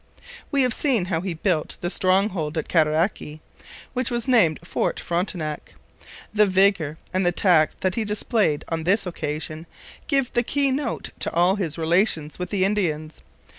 We 0.49 0.63
have 0.63 0.73
seen 0.73 1.05
how 1.05 1.21
he 1.21 1.35
built 1.35 1.77
the 1.81 1.91
stronghold 1.91 2.57
at 2.57 2.67
Cataraqui, 2.67 3.39
which 3.93 4.09
was 4.09 4.27
named 4.27 4.59
Fort 4.63 4.99
Frontenac. 4.99 5.75
The 6.33 6.47
vigour 6.47 6.97
and 7.13 7.23
the 7.23 7.31
tact 7.31 7.81
that 7.81 7.93
he 7.93 8.03
displayed 8.03 8.65
on 8.69 8.83
this 8.85 9.05
occasion 9.05 9.67
give 10.07 10.33
the 10.33 10.41
keynote 10.41 11.11
to 11.19 11.31
all 11.31 11.57
his 11.57 11.77
relations 11.77 12.39
with 12.39 12.49
the 12.49 12.65
Indians. 12.65 13.21